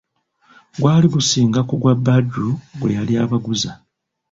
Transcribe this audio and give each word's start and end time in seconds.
Gwali 0.79 1.07
gusinga 1.15 1.59
ku 1.67 1.73
gwa 1.81 1.93
Badru 2.05 2.49
gwe 2.79 2.89
yali 2.97 3.13
abaguza! 3.23 3.71